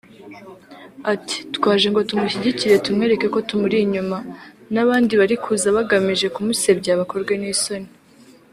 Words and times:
Ati 1.13 1.37
“twaje 1.55 1.87
ngo 1.89 2.01
tumushyigikire 2.09 2.75
tumwereke 2.85 3.25
ko 3.33 3.39
tumuri 3.49 3.77
inyuma[…] 3.85 4.17
n’ 4.73 4.75
abandi 4.83 5.13
bari 5.19 5.35
kuza 5.43 5.67
bagamije 5.77 6.27
kumusebya 6.35 6.99
bakorwe 6.99 7.33
n’isoni” 7.41 7.89